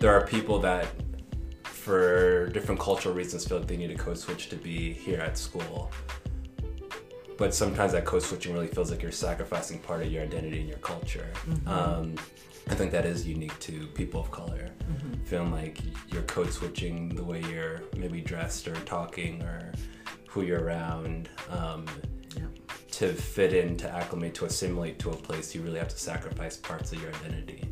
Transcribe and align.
there 0.00 0.12
are 0.12 0.26
people 0.26 0.58
that, 0.60 0.86
for 1.64 2.48
different 2.48 2.80
cultural 2.80 3.14
reasons, 3.14 3.46
feel 3.46 3.58
like 3.58 3.66
they 3.66 3.76
need 3.76 3.90
a 3.90 3.96
code 3.96 4.18
switch 4.18 4.48
to 4.50 4.56
be 4.56 4.92
here 4.92 5.20
at 5.20 5.36
school. 5.38 5.90
But 7.36 7.54
sometimes 7.54 7.92
that 7.92 8.04
code 8.04 8.22
switching 8.22 8.52
really 8.52 8.66
feels 8.66 8.90
like 8.90 9.00
you're 9.02 9.12
sacrificing 9.12 9.78
part 9.78 10.02
of 10.02 10.10
your 10.10 10.22
identity 10.24 10.60
and 10.60 10.68
your 10.68 10.78
culture. 10.78 11.28
Um, 11.66 12.16
I 12.68 12.74
think 12.74 12.90
that 12.92 13.06
is 13.06 13.26
unique 13.26 13.58
to 13.60 13.86
people 13.88 14.20
of 14.20 14.30
color. 14.30 14.70
Feeling 15.24 15.52
like 15.52 15.80
you're 16.12 16.22
code 16.22 16.52
switching 16.52 17.08
the 17.14 17.22
way 17.24 17.42
you're 17.50 17.82
maybe 17.96 18.20
dressed 18.20 18.66
or 18.68 18.74
talking 18.84 19.42
or 19.42 19.72
who 20.28 20.42
you're 20.42 20.62
around. 20.62 21.28
Um, 21.50 21.86
Yeah. 22.36 22.44
to 22.92 23.12
fit 23.14 23.52
in, 23.54 23.76
to 23.78 23.88
acclimate, 23.90 24.34
to 24.34 24.44
assimilate 24.44 24.98
to 24.98 25.10
a 25.10 25.16
place, 25.16 25.54
you 25.54 25.62
really 25.62 25.78
have 25.78 25.88
to 25.88 25.98
sacrifice 25.98 26.56
parts 26.56 26.92
of 26.92 27.00
your 27.00 27.10
identity. 27.14 27.64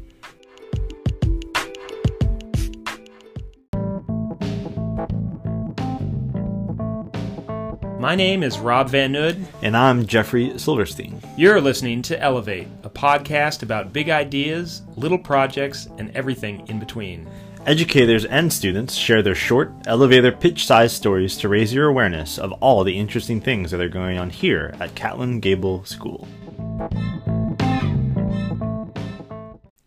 My 8.07 8.15
name 8.15 8.45
is 8.45 8.61
Rob 8.61 8.91
Van 8.91 9.11
Nood. 9.11 9.49
And 9.63 9.77
I'm 9.77 10.07
Jeffrey 10.07 10.57
Silverstein. 10.61 11.21
You're 11.37 11.61
listening 11.61 12.03
to 12.03 12.23
Elevate, 12.23 12.69
a 12.85 12.89
podcast 12.89 13.65
about 13.65 13.93
big 13.93 14.11
ideas, 14.11 14.83
little 14.95 15.19
projects, 15.19 15.89
and 15.99 16.17
everything 16.17 16.65
in 16.69 16.79
between. 16.79 17.29
Educators 17.67 18.25
and 18.25 18.53
students 18.53 18.95
share 18.95 19.23
their 19.23 19.35
short, 19.35 19.73
elevator 19.89 20.31
pitch 20.31 20.67
sized 20.67 20.95
stories 20.95 21.37
to 21.39 21.49
raise 21.49 21.75
your 21.75 21.89
awareness 21.89 22.39
of 22.39 22.53
all 22.63 22.85
the 22.85 22.97
interesting 22.97 23.41
things 23.41 23.73
that 23.73 23.81
are 23.81 23.89
going 23.89 24.19
on 24.19 24.31
here 24.31 24.73
at 24.79 24.95
Catlin 24.95 25.41
Gable 25.41 25.85
School. 25.85 26.29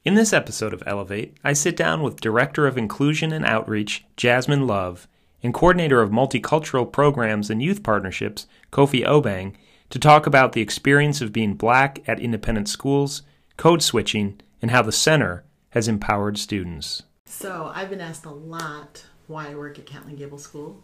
In 0.04 0.16
this 0.16 0.34
episode 0.34 0.74
of 0.74 0.84
Elevate, 0.86 1.38
I 1.46 1.54
sit 1.54 1.78
down 1.78 2.04
with 2.04 2.20
Director 2.20 2.68
of 2.68 2.78
Inclusion 2.78 3.32
and 3.32 3.46
Outreach, 3.46 4.04
Jasmine 4.18 4.68
Love, 4.68 5.08
and 5.42 5.54
Coordinator 5.54 6.02
of 6.02 6.10
Multicultural 6.10 6.92
Programs 6.92 7.50
and 7.50 7.62
Youth 7.62 7.84
Partnerships, 7.84 8.48
Kofi 8.72 9.06
Obeng, 9.06 9.56
to 9.90 10.00
talk 10.00 10.28
about 10.28 10.52
the 10.52 10.62
experience 10.62 11.22
of 11.22 11.34
being 11.34 11.54
black 11.56 12.08
at 12.08 12.20
independent 12.20 12.70
schools, 12.70 13.24
code 13.58 13.82
switching, 13.82 14.40
and 14.62 14.72
how 14.72 14.82
the 14.82 14.92
center 14.92 15.44
has 15.72 15.88
empowered 15.88 16.38
students. 16.38 17.04
So 17.26 17.72
I've 17.74 17.90
been 17.90 18.02
asked 18.02 18.26
a 18.26 18.32
lot 18.32 19.06
why 19.28 19.50
I 19.50 19.56
work 19.56 19.80
at 19.80 19.86
Catlin 19.86 20.16
Gable 20.16 20.38
School. 20.38 20.84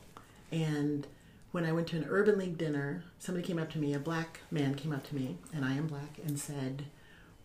And 0.52 1.08
when 1.52 1.66
I 1.66 1.72
went 1.72 1.88
to 1.88 1.97
an 1.97 2.06
Urban 2.09 2.38
League 2.38 2.58
dinner, 2.58 3.03
somebody 3.19 3.45
came 3.45 3.59
up 3.59 3.72
to 3.72 3.80
me, 3.80 3.94
a 3.94 4.00
black 4.00 4.42
man 4.52 4.75
came 4.75 4.94
up 4.94 5.08
to 5.08 5.16
me, 5.16 5.38
and 5.53 5.66
I 5.66 5.73
am 5.73 5.88
black, 5.88 6.19
and 6.25 6.40
said, 6.40 6.86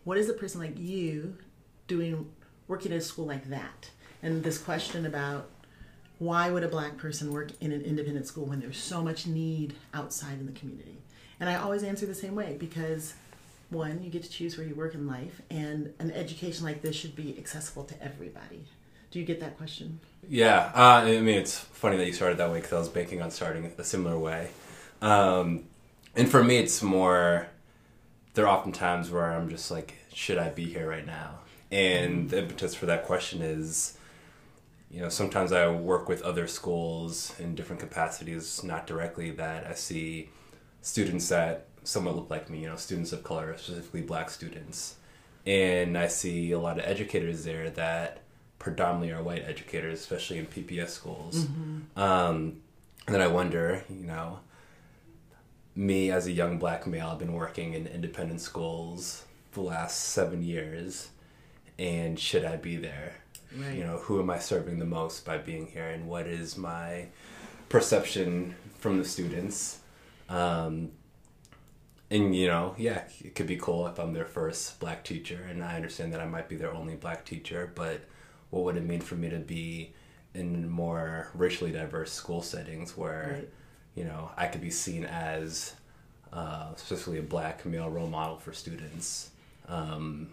What 0.03 0.17
is 0.17 0.29
a 0.29 0.33
person 0.33 0.61
like 0.61 0.77
you 0.77 1.37
doing 1.87 2.29
working 2.67 2.91
at 2.91 2.99
a 2.99 3.01
school 3.01 3.25
like 3.25 3.49
that? 3.49 3.89
And 4.21 4.43
this 4.43 4.57
question 4.57 5.05
about 5.05 5.49
why 6.21 6.51
would 6.51 6.63
a 6.63 6.67
black 6.67 6.97
person 6.97 7.33
work 7.33 7.49
in 7.61 7.71
an 7.71 7.81
independent 7.81 8.27
school 8.27 8.45
when 8.45 8.59
there's 8.59 8.77
so 8.77 9.01
much 9.01 9.25
need 9.25 9.73
outside 9.91 10.37
in 10.39 10.45
the 10.45 10.51
community? 10.51 10.99
And 11.39 11.49
I 11.49 11.55
always 11.55 11.81
answer 11.81 12.05
the 12.05 12.13
same 12.13 12.35
way 12.35 12.57
because 12.59 13.15
one, 13.71 14.03
you 14.03 14.11
get 14.11 14.21
to 14.21 14.29
choose 14.29 14.55
where 14.55 14.67
you 14.67 14.75
work 14.75 14.93
in 14.93 15.07
life, 15.07 15.41
and 15.49 15.91
an 15.97 16.11
education 16.11 16.63
like 16.63 16.83
this 16.83 16.95
should 16.95 17.15
be 17.15 17.35
accessible 17.39 17.85
to 17.85 18.03
everybody. 18.03 18.65
Do 19.09 19.17
you 19.17 19.25
get 19.25 19.39
that 19.39 19.57
question? 19.57 19.99
Yeah, 20.29 20.71
uh, 20.75 21.01
I 21.05 21.21
mean, 21.21 21.39
it's 21.39 21.57
funny 21.57 21.97
that 21.97 22.05
you 22.05 22.13
started 22.13 22.37
that 22.37 22.51
way 22.51 22.59
because 22.59 22.73
I 22.73 22.77
was 22.77 22.89
banking 22.89 23.23
on 23.23 23.31
starting 23.31 23.71
a 23.75 23.83
similar 23.83 24.19
way. 24.19 24.49
Um, 25.01 25.63
and 26.15 26.29
for 26.29 26.43
me, 26.43 26.57
it's 26.57 26.83
more, 26.83 27.47
there 28.35 28.45
are 28.45 28.57
often 28.59 28.73
times 28.73 29.09
where 29.09 29.25
I'm 29.25 29.49
just 29.49 29.71
like, 29.71 29.95
should 30.13 30.37
I 30.37 30.49
be 30.49 30.65
here 30.65 30.87
right 30.87 31.05
now? 31.05 31.39
And 31.71 32.29
the 32.29 32.39
impetus 32.39 32.75
for 32.75 32.85
that 32.85 33.05
question 33.05 33.41
is, 33.41 33.97
you 34.91 34.99
know, 35.01 35.09
sometimes 35.09 35.51
I 35.51 35.67
work 35.69 36.09
with 36.09 36.21
other 36.21 36.47
schools 36.47 37.33
in 37.39 37.55
different 37.55 37.79
capacities, 37.79 38.63
not 38.63 38.85
directly, 38.85 39.31
that 39.31 39.65
I 39.65 39.73
see 39.73 40.29
students 40.81 41.29
that 41.29 41.67
somewhat 41.83 42.15
look 42.15 42.29
like 42.29 42.49
me, 42.49 42.59
you 42.59 42.67
know, 42.67 42.75
students 42.75 43.13
of 43.13 43.23
color, 43.23 43.55
specifically 43.57 44.01
black 44.01 44.29
students. 44.29 44.95
And 45.45 45.97
I 45.97 46.07
see 46.07 46.51
a 46.51 46.59
lot 46.59 46.77
of 46.77 46.85
educators 46.85 47.45
there 47.45 47.69
that 47.71 48.21
predominantly 48.59 49.11
are 49.11 49.23
white 49.23 49.43
educators, 49.47 49.99
especially 49.99 50.37
in 50.39 50.45
PPS 50.45 50.89
schools. 50.89 51.45
Um, 51.95 52.61
and 53.07 53.15
then 53.15 53.21
I 53.21 53.27
wonder, 53.27 53.83
you 53.89 54.05
know, 54.05 54.39
me 55.73 56.11
as 56.11 56.27
a 56.27 56.31
young 56.31 56.59
black 56.59 56.85
male, 56.85 57.07
I've 57.07 57.19
been 57.19 57.33
working 57.33 57.73
in 57.73 57.87
independent 57.87 58.41
schools 58.41 59.23
the 59.53 59.61
last 59.61 59.99
seven 59.99 60.43
years, 60.43 61.09
and 61.79 62.19
should 62.19 62.45
I 62.45 62.57
be 62.57 62.75
there? 62.75 63.15
Right. 63.57 63.75
You 63.77 63.83
know, 63.83 63.97
who 63.97 64.19
am 64.21 64.29
I 64.29 64.39
serving 64.39 64.79
the 64.79 64.85
most 64.85 65.25
by 65.25 65.37
being 65.37 65.67
here, 65.67 65.89
and 65.89 66.07
what 66.07 66.27
is 66.27 66.57
my 66.57 67.07
perception 67.69 68.55
from 68.79 68.97
the 68.97 69.05
students? 69.05 69.79
Um, 70.29 70.91
and 72.09 72.35
you 72.35 72.47
know, 72.47 72.75
yeah, 72.77 73.03
it 73.23 73.35
could 73.35 73.47
be 73.47 73.57
cool 73.57 73.87
if 73.87 73.99
I'm 73.99 74.13
their 74.13 74.25
first 74.25 74.79
black 74.79 75.03
teacher, 75.03 75.45
and 75.49 75.63
I 75.63 75.75
understand 75.75 76.13
that 76.13 76.21
I 76.21 76.25
might 76.27 76.47
be 76.49 76.55
their 76.55 76.73
only 76.73 76.95
black 76.95 77.25
teacher, 77.25 77.71
but 77.75 78.01
what 78.49 78.63
would 78.63 78.77
it 78.77 78.83
mean 78.85 79.01
for 79.01 79.15
me 79.15 79.29
to 79.29 79.39
be 79.39 79.93
in 80.33 80.69
more 80.69 81.29
racially 81.33 81.71
diverse 81.71 82.11
school 82.11 82.41
settings 82.41 82.95
where, 82.95 83.31
Right. 83.39 83.49
you 83.95 84.03
know, 84.05 84.31
I 84.37 84.47
could 84.47 84.61
be 84.61 84.71
seen 84.71 85.03
as 85.05 85.73
uh, 86.31 86.73
specifically 86.75 87.19
a 87.19 87.23
black 87.23 87.65
male 87.65 87.89
role 87.89 88.07
model 88.07 88.37
for 88.37 88.53
students, 88.53 89.31
um, 89.67 90.29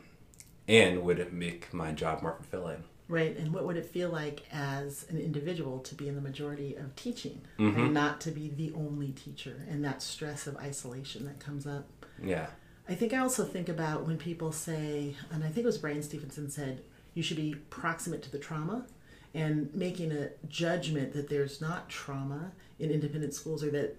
and 0.68 1.02
would 1.02 1.18
it 1.18 1.32
make 1.32 1.72
my 1.74 1.90
job 1.92 2.22
more 2.22 2.34
fulfilling? 2.36 2.84
Right. 3.08 3.36
And 3.38 3.54
what 3.54 3.64
would 3.64 3.78
it 3.78 3.86
feel 3.86 4.10
like 4.10 4.42
as 4.52 5.06
an 5.08 5.18
individual 5.18 5.78
to 5.80 5.94
be 5.94 6.08
in 6.08 6.14
the 6.14 6.20
majority 6.20 6.74
of 6.74 6.94
teaching 6.94 7.40
and 7.56 7.74
mm-hmm. 7.74 7.92
not 7.92 8.20
to 8.22 8.30
be 8.30 8.48
the 8.48 8.72
only 8.74 9.12
teacher 9.12 9.64
and 9.70 9.82
that 9.84 10.02
stress 10.02 10.46
of 10.46 10.56
isolation 10.58 11.24
that 11.24 11.40
comes 11.40 11.66
up? 11.66 11.86
Yeah, 12.22 12.48
I 12.88 12.94
think 12.94 13.12
I 13.12 13.18
also 13.18 13.44
think 13.44 13.68
about 13.68 14.06
when 14.06 14.16
people 14.16 14.50
say, 14.50 15.14
and 15.30 15.44
I 15.44 15.48
think 15.48 15.58
it 15.58 15.66
was 15.66 15.78
Bryan 15.78 16.02
Stevenson 16.02 16.50
said, 16.50 16.82
you 17.14 17.22
should 17.22 17.36
be 17.36 17.54
proximate 17.70 18.22
to 18.22 18.30
the 18.30 18.38
trauma 18.38 18.86
and 19.34 19.74
making 19.74 20.10
a 20.12 20.30
judgment 20.48 21.12
that 21.12 21.28
there's 21.28 21.60
not 21.60 21.88
trauma 21.88 22.52
in 22.78 22.90
independent 22.90 23.34
schools 23.34 23.62
or 23.62 23.70
that 23.70 23.96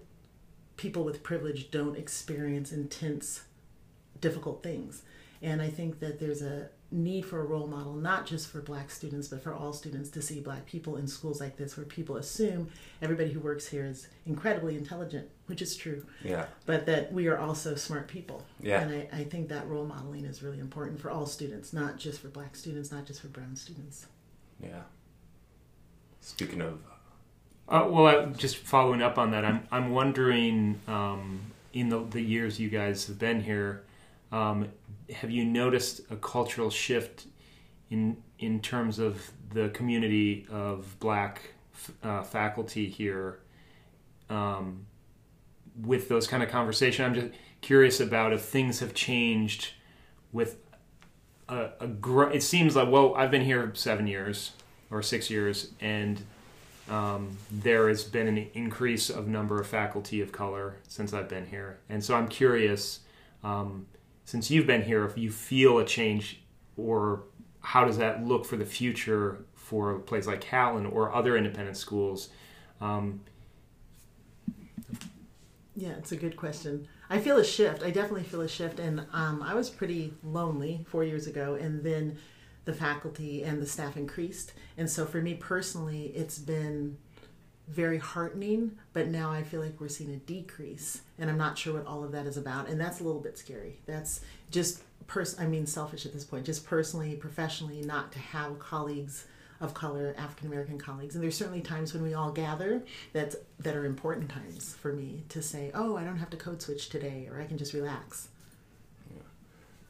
people 0.76 1.04
with 1.04 1.22
privilege 1.22 1.70
don't 1.70 1.96
experience 1.96 2.72
intense, 2.72 3.42
difficult 4.20 4.62
things. 4.62 5.02
And 5.42 5.62
I 5.62 5.68
think 5.68 6.00
that 6.00 6.18
there's 6.18 6.42
a 6.42 6.70
need 6.92 7.24
for 7.24 7.40
a 7.40 7.44
role 7.44 7.66
model, 7.68 7.94
not 7.94 8.26
just 8.26 8.48
for 8.48 8.60
black 8.60 8.90
students, 8.90 9.28
but 9.28 9.42
for 9.42 9.54
all 9.54 9.72
students 9.72 10.10
to 10.10 10.20
see 10.20 10.40
black 10.40 10.66
people 10.66 10.96
in 10.96 11.06
schools 11.06 11.40
like 11.40 11.56
this 11.56 11.76
where 11.76 11.86
people 11.86 12.16
assume 12.16 12.68
everybody 13.00 13.30
who 13.30 13.38
works 13.40 13.68
here 13.68 13.84
is 13.86 14.08
incredibly 14.26 14.76
intelligent, 14.76 15.28
which 15.46 15.62
is 15.62 15.76
true 15.76 16.04
yeah, 16.24 16.46
but 16.66 16.86
that 16.86 17.12
we 17.12 17.28
are 17.28 17.38
also 17.38 17.76
smart 17.76 18.08
people. 18.08 18.44
Yeah. 18.60 18.80
And 18.80 18.92
I, 18.92 19.08
I 19.20 19.24
think 19.24 19.48
that 19.50 19.68
role 19.68 19.84
modeling 19.86 20.24
is 20.24 20.42
really 20.42 20.58
important 20.58 21.00
for 21.00 21.10
all 21.10 21.26
students, 21.26 21.72
not 21.72 21.96
just 21.96 22.20
for 22.20 22.28
black 22.28 22.56
students, 22.56 22.90
not 22.90 23.06
just 23.06 23.20
for 23.20 23.28
brown 23.28 23.54
students. 23.56 24.06
yeah. 24.62 24.82
Speaking 26.20 26.60
of, 26.60 26.78
Uh, 27.68 27.86
well, 27.88 28.06
I, 28.06 28.24
just 28.26 28.56
following 28.58 29.00
up 29.00 29.16
on 29.16 29.30
that, 29.30 29.44
I'm 29.44 29.66
I'm 29.70 29.90
wondering 29.92 30.80
um, 30.88 31.40
in 31.72 31.88
the, 31.88 32.00
the 32.04 32.20
years 32.20 32.58
you 32.58 32.68
guys 32.68 33.06
have 33.06 33.18
been 33.18 33.40
here, 33.42 33.82
um, 34.32 34.68
have 35.12 35.30
you 35.30 35.44
noticed 35.44 36.02
a 36.10 36.16
cultural 36.16 36.70
shift 36.70 37.26
in 37.90 38.16
in 38.38 38.60
terms 38.60 38.98
of 38.98 39.30
the 39.52 39.68
community 39.70 40.46
of 40.50 40.98
black 41.00 41.54
uh, 42.02 42.22
faculty 42.22 42.88
here? 42.88 43.40
Um, 44.28 44.86
with 45.80 46.08
those 46.08 46.26
kind 46.26 46.42
of 46.42 46.48
conversation, 46.48 47.04
I'm 47.04 47.14
just 47.14 47.28
curious 47.60 48.00
about 48.00 48.32
if 48.32 48.42
things 48.42 48.80
have 48.80 48.94
changed 48.94 49.72
with 50.32 50.56
a, 51.48 51.70
a 51.80 51.86
gr- 51.86 52.30
it 52.30 52.42
seems 52.42 52.76
like 52.76 52.88
well, 52.88 53.14
I've 53.14 53.30
been 53.30 53.44
here 53.44 53.70
seven 53.74 54.06
years 54.06 54.52
or 54.90 55.02
six 55.02 55.30
years, 55.30 55.70
and 55.80 56.22
um, 56.88 57.36
there 57.50 57.88
has 57.88 58.04
been 58.04 58.26
an 58.26 58.48
increase 58.54 59.10
of 59.10 59.28
number 59.28 59.60
of 59.60 59.66
faculty 59.66 60.20
of 60.20 60.32
color 60.32 60.76
since 60.88 61.12
I've 61.12 61.28
been 61.28 61.46
here, 61.46 61.78
and 61.88 62.02
so 62.02 62.14
I'm 62.14 62.28
curious, 62.28 63.00
um, 63.44 63.86
since 64.30 64.48
you've 64.48 64.66
been 64.66 64.84
here, 64.84 65.04
if 65.04 65.18
you 65.18 65.28
feel 65.28 65.80
a 65.80 65.84
change, 65.84 66.40
or 66.76 67.24
how 67.62 67.84
does 67.84 67.98
that 67.98 68.24
look 68.24 68.44
for 68.44 68.56
the 68.56 68.64
future 68.64 69.44
for 69.56 69.96
a 69.96 69.98
place 69.98 70.24
like 70.24 70.40
Catlin 70.40 70.86
or 70.86 71.12
other 71.12 71.36
independent 71.36 71.76
schools? 71.76 72.28
Um, 72.80 73.22
Yeah, 75.74 75.94
it's 75.98 76.12
a 76.12 76.16
good 76.16 76.36
question. 76.36 76.86
I 77.08 77.18
feel 77.18 77.38
a 77.38 77.44
shift. 77.44 77.82
I 77.82 77.90
definitely 77.90 78.22
feel 78.22 78.42
a 78.42 78.48
shift. 78.48 78.78
And 78.78 79.04
um, 79.12 79.42
I 79.42 79.54
was 79.54 79.68
pretty 79.68 80.14
lonely 80.22 80.84
four 80.88 81.02
years 81.02 81.26
ago, 81.26 81.54
and 81.60 81.82
then 81.82 82.16
the 82.66 82.72
faculty 82.72 83.42
and 83.42 83.60
the 83.60 83.66
staff 83.66 83.96
increased. 83.96 84.52
And 84.76 84.88
so 84.88 85.06
for 85.06 85.20
me 85.20 85.34
personally, 85.34 86.12
it's 86.14 86.38
been 86.38 86.98
very 87.66 87.98
heartening, 87.98 88.78
but 88.92 89.08
now 89.08 89.30
I 89.30 89.42
feel 89.42 89.60
like 89.60 89.80
we're 89.80 89.88
seeing 89.88 90.12
a 90.12 90.18
decrease, 90.18 91.00
and 91.20 91.30
I'm 91.30 91.38
not 91.38 91.58
sure 91.58 91.74
what 91.74 91.86
all 91.86 92.02
of 92.02 92.12
that 92.12 92.26
is 92.26 92.36
about, 92.36 92.68
and 92.68 92.80
that's 92.80 93.00
a 93.00 93.04
little 93.04 93.20
bit 93.20 93.38
scary. 93.38 93.78
That's 93.86 94.22
just 94.50 94.82
pers- 95.06 95.38
I 95.38 95.46
mean 95.46 95.66
selfish 95.66 96.06
at 96.06 96.12
this 96.12 96.24
point, 96.24 96.46
just 96.46 96.66
personally, 96.66 97.14
professionally, 97.14 97.82
not 97.82 98.10
to 98.12 98.18
have 98.18 98.58
colleagues 98.58 99.26
of 99.60 99.74
color, 99.74 100.14
African 100.16 100.48
American 100.48 100.78
colleagues. 100.78 101.14
And 101.14 101.22
there's 101.22 101.36
certainly 101.36 101.60
times 101.60 101.92
when 101.92 102.02
we 102.02 102.14
all 102.14 102.32
gather 102.32 102.82
that 103.12 103.34
that 103.58 103.76
are 103.76 103.84
important 103.84 104.30
times 104.30 104.74
for 104.74 104.92
me 104.92 105.24
to 105.28 105.42
say, 105.42 105.70
"Oh, 105.74 105.96
I 105.96 106.04
don't 106.04 106.16
have 106.16 106.30
to 106.30 106.36
code 106.38 106.62
switch 106.62 106.88
today, 106.88 107.28
or 107.30 107.40
I 107.40 107.44
can 107.44 107.58
just 107.58 107.74
relax." 107.74 108.28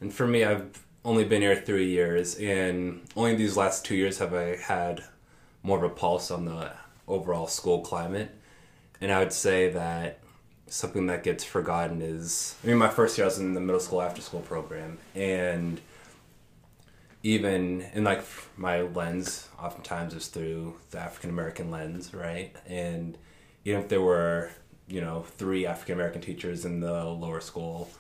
And 0.00 0.12
for 0.12 0.26
me, 0.26 0.44
I've 0.44 0.84
only 1.04 1.24
been 1.24 1.42
here 1.42 1.54
three 1.54 1.88
years, 1.88 2.34
and 2.36 3.02
only 3.14 3.36
these 3.36 3.56
last 3.56 3.84
two 3.84 3.94
years 3.94 4.18
have 4.18 4.34
I 4.34 4.56
had 4.56 5.04
more 5.62 5.78
of 5.78 5.84
a 5.84 5.94
pulse 5.94 6.30
on 6.30 6.46
the 6.46 6.72
overall 7.06 7.46
school 7.46 7.82
climate. 7.82 8.34
And 9.00 9.12
I 9.12 9.18
would 9.20 9.32
say 9.32 9.70
that 9.70 10.18
something 10.70 11.06
that 11.06 11.24
gets 11.24 11.44
forgotten 11.44 12.00
is 12.00 12.54
I 12.64 12.68
mean, 12.68 12.78
my 12.78 12.88
first 12.88 13.18
year 13.18 13.26
I 13.26 13.28
was 13.28 13.38
in 13.38 13.54
the 13.54 13.60
middle 13.60 13.80
school 13.80 14.00
after 14.00 14.22
school 14.22 14.40
program, 14.40 14.98
and 15.14 15.80
even 17.22 17.82
in 17.92 18.04
like 18.04 18.24
my 18.56 18.82
lens, 18.82 19.48
oftentimes 19.58 20.14
is 20.14 20.28
through 20.28 20.76
the 20.90 20.98
African 20.98 21.28
American 21.30 21.70
lens, 21.70 22.14
right? 22.14 22.56
And 22.66 23.18
even 23.64 23.82
if 23.82 23.88
there 23.88 24.00
were, 24.00 24.52
you 24.88 25.00
know, 25.02 25.24
three 25.36 25.66
African 25.66 25.94
American 25.94 26.22
teachers 26.22 26.64
in 26.64 26.80
the 26.80 27.04
lower 27.04 27.40
school, 27.40 27.90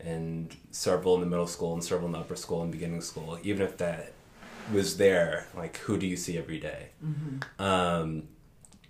and 0.00 0.54
several 0.72 1.14
in 1.14 1.20
the 1.20 1.26
middle 1.26 1.46
school, 1.46 1.74
and 1.74 1.84
several 1.84 2.06
in 2.06 2.12
the 2.12 2.18
upper 2.18 2.36
school 2.36 2.62
and 2.62 2.72
beginning 2.72 3.02
school, 3.02 3.38
even 3.44 3.62
if 3.62 3.76
that 3.76 4.12
was 4.72 4.96
there, 4.96 5.46
like 5.54 5.76
who 5.78 5.98
do 5.98 6.06
you 6.06 6.16
see 6.16 6.38
every 6.38 6.58
day? 6.58 6.88
Um, 7.58 8.28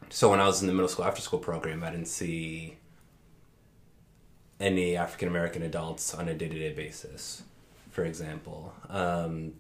so 0.09 0.31
when 0.31 0.41
I 0.41 0.47
was 0.47 0.61
in 0.61 0.69
the 0.69 0.73
middle 0.73 0.89
school 0.89 1.05
after 1.05 1.21
school 1.21 1.41
program, 1.41 1.83
I 1.83 1.91
didn't 1.91 2.07
see 2.07 2.77
any 4.65 4.97
African 4.97 5.29
American 5.29 5.63
adults 5.63 6.15
on 6.15 6.29
a 6.29 6.35
day 6.35 6.49
to 6.49 6.59
day 6.59 6.73
basis, 6.73 7.43
for 7.91 8.05
example. 8.05 8.73
Um, 8.89 9.53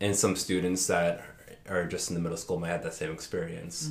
and 0.00 0.14
some 0.14 0.36
students 0.36 0.86
that 0.86 1.24
are 1.68 1.84
just 1.86 2.08
in 2.10 2.14
the 2.14 2.20
middle 2.20 2.38
school 2.38 2.58
might 2.60 2.68
have 2.68 2.84
that 2.84 2.94
same 2.94 3.12
experience. 3.12 3.90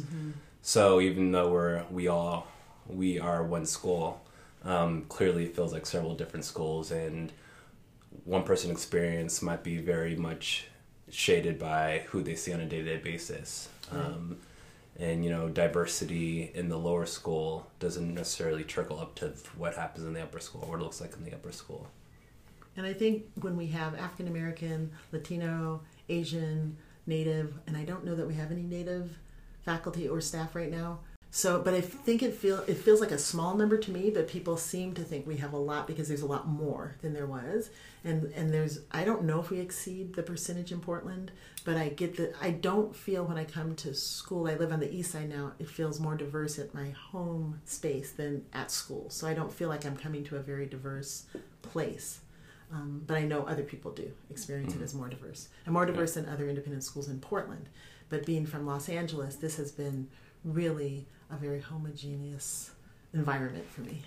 So 0.62 1.02
even 1.02 1.32
though 1.32 1.52
we're 1.52 1.84
we 1.92 2.08
all 2.08 2.48
we 2.88 3.20
are 3.20 3.44
one 3.44 3.66
school, 3.66 4.22
um, 4.64 5.06
clearly 5.10 5.46
it 5.46 5.56
feels 5.56 5.74
like 5.74 5.86
several 5.86 6.16
different 6.16 6.46
schools, 6.46 6.92
and 6.92 7.32
one 8.24 8.44
person 8.44 8.72
experience 8.72 9.42
might 9.42 9.64
be 9.64 9.78
very 9.78 10.16
much 10.16 10.68
shaded 11.12 11.60
by 11.60 12.04
who 12.10 12.24
they 12.24 12.36
see 12.36 12.54
on 12.54 12.62
a 12.62 12.66
day 12.66 12.82
to 12.82 12.98
day 12.98 12.98
basis. 12.98 13.70
Um, 13.92 14.38
and 15.00 15.24
you 15.24 15.30
know, 15.30 15.50
diversity 15.50 16.52
in 16.54 16.70
the 16.70 16.78
lower 16.78 17.06
school 17.06 17.68
doesn't 17.80 18.14
necessarily 18.14 18.64
trickle 18.64 19.00
up 19.00 19.16
to 19.16 19.34
what 19.58 19.76
happens 19.76 20.06
in 20.06 20.14
the 20.14 20.22
upper 20.22 20.40
school, 20.40 20.64
or 20.64 20.72
what 20.72 20.80
it 20.80 20.84
looks 20.84 21.02
like 21.02 21.14
in 21.14 21.26
the 21.26 21.34
upper 21.34 21.52
school. 21.52 21.88
And 22.78 22.86
I 22.86 22.94
think 22.94 23.26
when 23.42 23.56
we 23.56 23.68
have 23.68 23.96
African 23.96 24.28
American, 24.28 24.92
Latino, 25.12 25.82
Asian, 26.10 26.78
Native, 27.08 27.54
and 27.68 27.78
I 27.78 27.84
don't 27.84 28.04
know 28.04 28.16
that 28.16 28.28
we 28.28 28.34
have 28.36 28.52
any 28.52 28.64
Native 28.64 29.18
faculty 29.64 30.08
or 30.08 30.22
staff 30.22 30.56
right 30.56 30.72
now. 30.72 31.00
So, 31.36 31.60
but 31.60 31.74
I 31.74 31.82
think 31.82 32.24
it 32.24 32.34
feel 32.34 32.60
it 32.66 32.78
feels 32.78 33.02
like 33.02 33.12
a 33.12 33.18
small 33.18 33.58
number 33.58 33.78
to 33.78 33.92
me, 33.92 34.10
but 34.10 34.30
people 34.30 34.56
seem 34.56 34.94
to 34.94 35.04
think 35.04 35.28
we 35.28 35.36
have 35.36 35.52
a 35.52 35.58
lot 35.58 35.86
because 35.86 36.08
there's 36.08 36.22
a 36.22 36.26
lot 36.26 36.48
more 36.48 36.96
than 37.02 37.12
there 37.12 37.26
was, 37.26 37.72
and 38.06 38.32
and 38.38 38.54
there's 38.54 38.80
I 38.90 39.04
don't 39.04 39.26
know 39.26 39.42
if 39.42 39.50
we 39.50 39.60
exceed 39.60 40.14
the 40.14 40.24
percentage 40.24 40.72
in 40.72 40.80
Portland, 40.80 41.34
but 41.66 41.76
I 41.76 41.90
get 41.90 42.16
that 42.16 42.36
I 42.42 42.52
don't 42.52 42.96
feel 42.96 43.26
when 43.26 43.36
I 43.36 43.44
come 43.44 43.76
to 43.76 43.94
school. 43.94 44.48
I 44.48 44.56
live 44.56 44.72
on 44.72 44.80
the 44.80 44.90
east 44.90 45.12
side 45.12 45.28
now. 45.28 45.52
It 45.60 45.68
feels 45.68 46.00
more 46.00 46.16
diverse 46.16 46.58
at 46.58 46.74
my 46.74 46.92
home 46.92 47.60
space 47.66 48.14
than 48.14 48.46
at 48.54 48.72
school, 48.72 49.10
so 49.10 49.28
I 49.28 49.34
don't 49.34 49.52
feel 49.52 49.68
like 49.68 49.86
I'm 49.86 49.98
coming 49.98 50.24
to 50.24 50.38
a 50.38 50.42
very 50.42 50.68
diverse 50.68 51.26
place. 51.64 52.22
Um, 52.72 53.04
but 53.06 53.18
I 53.18 53.24
know 53.24 53.44
other 53.44 53.64
people 53.64 53.92
do 53.92 54.10
experience 54.30 54.74
it 54.74 54.82
as 54.82 54.96
more 54.96 55.10
diverse 55.10 55.50
and 55.66 55.74
more 55.74 55.86
diverse 55.86 56.14
than 56.14 56.30
other 56.30 56.48
independent 56.48 56.86
schools 56.86 57.10
in 57.10 57.20
Portland. 57.20 57.68
But 58.08 58.26
being 58.26 58.46
from 58.46 58.66
Los 58.66 58.88
Angeles, 58.88 59.36
this 59.36 59.58
has 59.58 59.72
been 59.72 60.08
really 60.46 61.06
a 61.30 61.36
very 61.36 61.60
homogeneous 61.60 62.72
environment 63.14 63.70
for 63.70 63.82
me. 63.82 64.02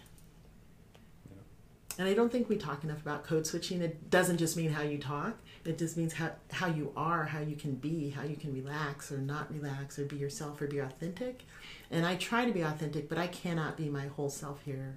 And 1.99 2.06
I 2.06 2.14
don't 2.14 2.31
think 2.31 2.49
we 2.49 2.56
talk 2.56 2.85
enough 2.85 3.02
about 3.02 3.25
code 3.25 3.44
switching. 3.44 3.82
It 3.82 4.08
doesn't 4.08 4.38
just 4.38 4.56
mean 4.56 4.70
how 4.70 4.82
you 4.82 4.99
talk. 4.99 5.37
It 5.64 5.79
just 5.79 5.96
means 5.96 6.12
how, 6.12 6.31
how 6.52 6.69
you 6.69 6.93
are, 6.96 7.25
how 7.25 7.40
you 7.40 7.56
can 7.56 7.75
be, 7.75 8.11
how 8.11 8.23
you 8.23 8.37
can 8.37 8.55
relax 8.55 9.11
or 9.11 9.19
not 9.19 9.52
relax 9.52 9.99
or 9.99 10.05
be 10.05 10.14
yourself 10.17 10.62
or 10.62 10.69
be 10.69 10.79
authentic. 10.79 11.43
And 11.90 12.06
I 12.06 12.14
try 12.14 12.44
to 12.44 12.52
be 12.52 12.61
authentic, 12.62 13.08
but 13.08 13.19
I 13.19 13.26
cannot 13.26 13.76
be 13.76 13.88
my 13.88 14.06
whole 14.06 14.31
self 14.31 14.62
here 14.62 14.96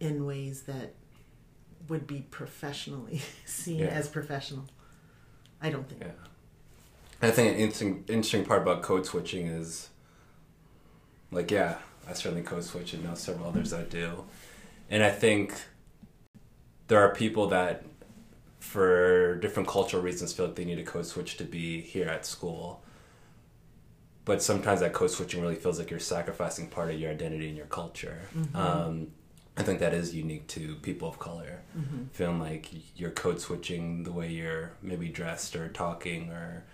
in 0.00 0.26
ways 0.26 0.62
that 0.62 0.92
would 1.88 2.06
be 2.06 2.26
professionally 2.30 3.22
seen 3.46 3.78
Yeah. 3.78 3.86
as 3.86 4.08
professional. 4.08 4.64
I 5.62 5.70
don't 5.70 5.88
think. 5.88 6.02
Yeah. 6.02 6.10
I 7.22 7.30
think 7.30 7.54
an 7.54 7.58
interesting, 7.58 8.04
interesting 8.06 8.44
part 8.44 8.60
about 8.60 8.82
code 8.82 9.06
switching 9.06 9.46
is, 9.46 9.88
like, 11.34 11.50
yeah, 11.50 11.78
I 12.08 12.12
certainly 12.12 12.42
code 12.42 12.64
switch 12.64 12.92
and 12.92 13.04
know 13.04 13.14
several 13.14 13.48
others 13.48 13.70
that 13.70 13.90
do. 13.90 14.24
And 14.90 15.02
I 15.02 15.10
think 15.10 15.54
there 16.88 17.00
are 17.00 17.14
people 17.14 17.48
that, 17.48 17.84
for 18.60 19.36
different 19.36 19.68
cultural 19.68 20.02
reasons, 20.02 20.32
feel 20.32 20.46
like 20.46 20.54
they 20.56 20.64
need 20.64 20.78
a 20.78 20.84
code 20.84 21.06
switch 21.06 21.36
to 21.38 21.44
be 21.44 21.80
here 21.80 22.08
at 22.08 22.26
school. 22.26 22.82
But 24.24 24.42
sometimes 24.42 24.80
that 24.80 24.92
code 24.94 25.10
switching 25.10 25.42
really 25.42 25.54
feels 25.54 25.78
like 25.78 25.90
you're 25.90 26.00
sacrificing 26.00 26.68
part 26.68 26.90
of 26.90 26.98
your 26.98 27.10
identity 27.10 27.48
and 27.48 27.56
your 27.56 27.66
culture. 27.66 28.20
Um, 28.54 29.08
I 29.56 29.62
think 29.62 29.80
that 29.80 29.94
is 29.94 30.14
unique 30.14 30.46
to 30.48 30.76
people 30.76 31.08
of 31.08 31.18
color. 31.18 31.60
Feeling 32.12 32.40
like 32.40 32.70
you're 32.96 33.10
code 33.10 33.40
switching 33.40 34.02
the 34.02 34.12
way 34.12 34.30
you're 34.30 34.72
maybe 34.82 35.08
dressed 35.08 35.54
or 35.56 35.68
talking 35.68 36.30
or 36.30 36.64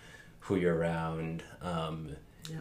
who 0.41 0.57
you're 0.57 0.77
around 0.77 1.43
um, 1.61 2.17
Yeah. 2.49 2.61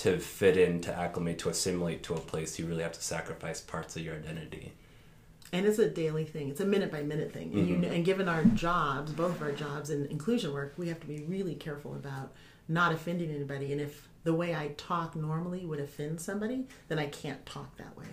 To 0.00 0.18
fit 0.18 0.56
in, 0.56 0.80
to 0.80 0.94
acclimate, 0.94 1.38
to 1.40 1.48
assimilate 1.50 2.02
to 2.04 2.14
a 2.14 2.20
place. 2.20 2.58
You 2.58 2.66
really 2.66 2.82
have 2.82 2.92
to 2.92 3.02
sacrifice 3.02 3.60
parts 3.60 3.96
of 3.96 4.02
your 4.02 4.14
identity. 4.14 4.72
And 5.52 5.66
it's 5.66 5.78
a 5.78 5.90
daily 5.90 6.24
thing. 6.24 6.48
It's 6.48 6.60
a 6.60 6.64
minute 6.64 6.90
by 6.90 7.02
minute 7.02 7.32
thing. 7.32 7.52
And, 7.52 7.68
Mm-hmm. 7.84 7.92
and 7.92 8.04
given 8.04 8.28
our 8.28 8.44
jobs, 8.44 9.12
both 9.12 9.32
of 9.36 9.42
our 9.42 9.52
jobs 9.52 9.90
in 9.90 10.06
inclusion 10.06 10.54
work, 10.54 10.74
we 10.78 10.88
have 10.88 11.00
to 11.00 11.06
be 11.06 11.22
really 11.28 11.54
careful 11.54 11.94
about 11.94 12.32
not 12.66 12.92
offending 12.92 13.30
anybody. 13.30 13.72
And 13.72 13.80
if 13.80 14.08
the 14.24 14.32
way 14.32 14.54
I 14.54 14.68
talk 14.78 15.16
normally 15.16 15.66
would 15.66 15.80
offend 15.80 16.20
somebody, 16.20 16.66
then 16.88 16.98
I 16.98 17.06
can't 17.06 17.44
talk 17.44 17.76
that 17.76 17.94
way, 17.96 18.06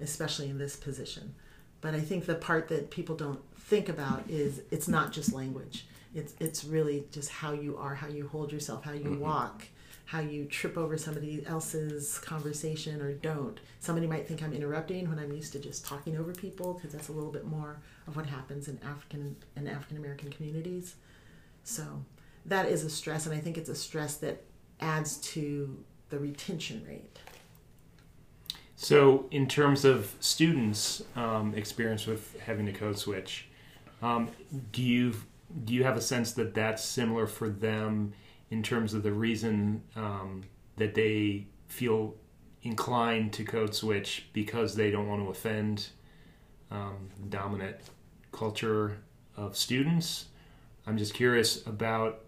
especially 0.00 0.48
in 0.48 0.58
this 0.58 0.76
position. 0.76 1.34
But 1.80 1.94
I 1.94 2.00
think 2.00 2.26
the 2.26 2.36
part 2.36 2.68
that 2.68 2.90
people 2.90 3.16
don't 3.16 3.40
think 3.58 3.88
about 3.88 4.22
is 4.28 4.60
it's 4.70 4.86
not 4.86 5.12
just 5.12 5.32
language. 5.32 5.86
It's 6.14 6.34
it's 6.38 6.62
really 6.62 7.04
just 7.10 7.30
how 7.30 7.52
you 7.52 7.78
are, 7.78 7.94
how 7.94 8.06
you 8.08 8.28
hold 8.28 8.52
yourself, 8.52 8.84
how 8.84 8.92
you 8.92 9.14
walk, 9.14 9.64
how 10.06 10.20
you 10.20 10.44
trip 10.44 10.76
over 10.76 10.98
somebody 10.98 11.44
else's 11.46 12.18
conversation 12.18 13.00
or 13.00 13.12
don't. 13.12 13.60
Somebody 13.80 14.06
might 14.06 14.28
think 14.28 14.42
I'm 14.42 14.52
interrupting 14.52 15.08
when 15.08 15.18
I'm 15.18 15.32
used 15.32 15.52
to 15.52 15.58
just 15.58 15.86
talking 15.86 16.16
over 16.18 16.32
people 16.32 16.74
because 16.74 16.92
that's 16.92 17.08
a 17.08 17.12
little 17.12 17.32
bit 17.32 17.46
more 17.46 17.78
of 18.06 18.16
what 18.16 18.26
happens 18.26 18.68
in 18.68 18.78
African 18.84 19.36
and 19.56 19.68
African 19.68 19.96
American 19.96 20.30
communities. 20.30 20.96
So 21.64 22.04
that 22.46 22.66
is 22.66 22.84
a 22.84 22.90
stress, 22.90 23.26
and 23.26 23.34
I 23.34 23.38
think 23.38 23.56
it's 23.56 23.68
a 23.68 23.74
stress 23.74 24.16
that 24.16 24.42
adds 24.80 25.18
to 25.18 25.82
the 26.10 26.18
retention 26.18 26.84
rate. 26.86 27.18
So, 28.76 29.26
in 29.30 29.46
terms 29.46 29.84
of 29.84 30.14
students' 30.18 31.04
um, 31.14 31.54
experience 31.54 32.06
with 32.06 32.38
having 32.40 32.66
to 32.66 32.72
code 32.72 32.98
switch, 32.98 33.46
um, 34.02 34.28
do 34.72 34.82
you 34.82 35.14
do 35.64 35.72
you 35.74 35.84
have 35.84 35.96
a 35.96 36.00
sense 36.00 36.32
that 36.32 36.54
that's 36.54 36.84
similar 36.84 37.26
for 37.26 37.48
them 37.48 38.12
in 38.52 38.62
terms 38.62 38.92
of 38.92 39.02
the 39.02 39.10
reason 39.10 39.82
um, 39.96 40.42
that 40.76 40.94
they 40.94 41.46
feel 41.68 42.14
inclined 42.62 43.32
to 43.32 43.44
code 43.44 43.74
switch 43.74 44.26
because 44.34 44.76
they 44.76 44.90
don't 44.90 45.08
want 45.08 45.22
to 45.24 45.30
offend 45.30 45.88
um, 46.70 47.08
dominant 47.30 47.76
culture 48.30 48.98
of 49.38 49.56
students? 49.56 50.26
I'm 50.86 50.98
just 50.98 51.14
curious 51.14 51.66
about 51.66 52.20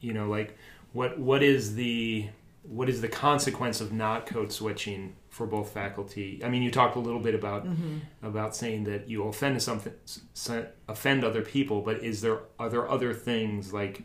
you 0.00 0.12
know 0.12 0.28
like 0.28 0.56
what 0.92 1.18
what 1.18 1.42
is 1.42 1.74
the 1.74 2.28
what 2.62 2.88
is 2.88 3.00
the 3.00 3.08
consequence 3.08 3.80
of 3.80 3.92
not 3.92 4.26
code 4.26 4.52
switching 4.52 5.16
for 5.28 5.44
both 5.44 5.72
faculty? 5.72 6.40
I 6.44 6.48
mean, 6.48 6.62
you 6.62 6.70
talked 6.70 6.94
a 6.94 7.00
little 7.00 7.20
bit 7.20 7.34
about 7.34 7.66
about 8.22 8.54
saying 8.54 8.84
that 8.84 9.08
you 9.08 9.24
offend 9.24 9.60
something, 9.60 9.92
offend 10.86 11.24
other 11.24 11.42
people, 11.42 11.80
but 11.82 11.96
is 11.96 12.20
there 12.20 12.42
are 12.60 12.68
there 12.68 12.88
other 12.88 13.12
things 13.12 13.72
like 13.72 14.04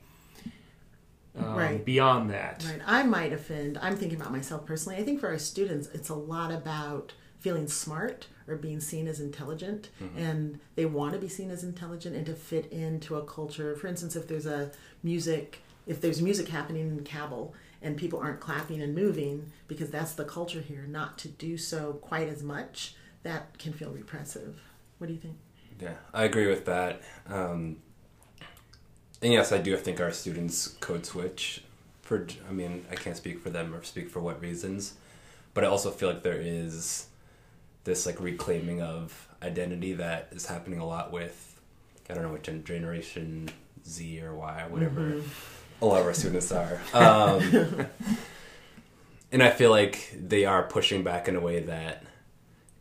um, 1.39 1.55
Right. 1.55 1.83
beyond 1.83 2.29
that? 2.31 2.65
Right. 2.69 2.81
I 2.85 3.03
might 3.03 3.33
offend. 3.33 3.77
I'm 3.81 3.95
thinking 3.95 4.19
about 4.19 4.31
myself 4.31 4.65
personally. 4.65 4.97
I 4.97 5.03
think 5.03 5.19
for 5.19 5.27
our 5.27 5.39
students, 5.39 5.87
it's 5.93 6.09
a 6.09 6.15
lot 6.15 6.51
about 6.51 7.13
feeling 7.39 7.67
smart 7.67 8.27
or 8.47 8.55
being 8.57 8.79
seen 8.81 9.07
as 9.07 9.19
intelligent, 9.19 9.89
and 10.17 10.59
they 10.75 10.85
want 10.85 11.13
to 11.13 11.19
be 11.19 11.29
seen 11.29 11.51
as 11.51 11.63
intelligent 11.63 12.15
and 12.15 12.25
to 12.25 12.33
fit 12.33 12.65
into 12.71 13.15
a 13.15 13.23
culture. 13.23 13.75
For 13.75 13.87
instance, 13.87 14.15
if 14.15 14.27
there's 14.27 14.47
a 14.47 14.71
music, 15.03 15.61
if 15.87 16.01
there's 16.01 16.21
music 16.21 16.49
happening 16.49 16.89
in 16.89 17.03
Cabell 17.03 17.53
and 17.81 17.95
people 17.95 18.19
aren't 18.19 18.39
clapping 18.41 18.81
and 18.81 18.93
moving 18.93 19.51
because 19.67 19.89
that's 19.89 20.13
the 20.13 20.25
culture 20.25 20.61
here, 20.61 20.85
not 20.87 21.17
to 21.19 21.27
do 21.29 21.57
so 21.57 21.93
quite 22.01 22.27
as 22.27 22.43
much, 22.43 22.95
that 23.23 23.57
can 23.59 23.71
feel 23.71 23.91
repressive. 23.91 24.59
What 24.97 25.07
do 25.07 25.13
you 25.13 25.19
think? 25.19 25.37
Yeah, 25.79 25.95
I 26.13 26.23
agree 26.25 26.47
with 26.47 26.65
that. 26.65 27.01
Um, 27.27 27.77
and 29.21 29.33
yes, 29.33 29.51
I 29.51 29.57
do 29.57 29.75
think 29.77 29.99
our 29.99 30.11
students 30.11 30.67
code 30.79 31.05
switch 31.05 31.63
for 32.01 32.25
I 32.47 32.51
mean 32.51 32.85
I 32.91 32.95
can't 32.95 33.17
speak 33.17 33.39
for 33.39 33.49
them 33.49 33.73
or 33.73 33.83
speak 33.83 34.09
for 34.09 34.19
what 34.19 34.41
reasons, 34.41 34.93
but 35.53 35.63
I 35.63 35.67
also 35.67 35.91
feel 35.91 36.09
like 36.09 36.23
there 36.23 36.39
is 36.39 37.07
this 37.83 38.05
like 38.05 38.19
reclaiming 38.19 38.81
of 38.81 39.27
identity 39.41 39.93
that 39.93 40.29
is 40.31 40.45
happening 40.45 40.79
a 40.79 40.85
lot 40.85 41.11
with 41.11 41.59
I 42.09 42.13
don't 42.13 42.23
know 42.23 42.31
what 42.31 42.43
gen- 42.43 42.63
generation 42.63 43.49
Z 43.87 44.21
or 44.21 44.35
Y 44.35 44.63
or 44.63 44.69
whatever 44.69 45.21
a 45.81 45.85
lot 45.85 46.01
of 46.01 46.07
our 46.07 46.13
students 46.13 46.51
are. 46.51 46.81
Um, 46.93 47.87
and 49.31 49.43
I 49.43 49.51
feel 49.51 49.69
like 49.69 50.15
they 50.19 50.45
are 50.45 50.63
pushing 50.63 51.03
back 51.03 51.27
in 51.27 51.35
a 51.35 51.39
way 51.39 51.59
that 51.61 52.03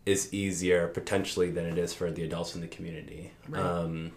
is 0.07 0.33
easier 0.33 0.89
potentially 0.89 1.51
than 1.51 1.67
it 1.67 1.77
is 1.77 1.93
for 1.93 2.11
the 2.11 2.25
adults 2.25 2.55
in 2.55 2.63
the 2.63 2.67
community. 2.67 3.33
Right. 3.49 3.63
Um, 3.63 4.13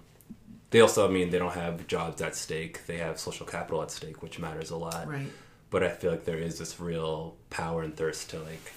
they 0.72 0.80
also, 0.80 1.08
I 1.08 1.12
mean, 1.12 1.30
they 1.30 1.38
don't 1.38 1.54
have 1.54 1.86
jobs 1.88 2.22
at 2.22 2.36
stake. 2.36 2.86
They 2.88 2.98
have 2.98 3.20
social 3.20 3.46
capital 3.46 3.82
at 3.84 3.92
stake, 3.92 4.24
which 4.24 4.40
matters 4.40 4.72
a 4.72 4.78
lot. 4.78 5.08
Right. 5.08 5.28
But 5.70 5.84
I 5.84 5.90
feel 5.90 6.12
like 6.12 6.26
there 6.26 6.38
is 6.38 6.58
this 6.58 6.80
real 6.80 7.36
power 7.50 7.84
and 7.84 7.96
thirst 7.96 8.30
to 8.32 8.40
like 8.40 8.74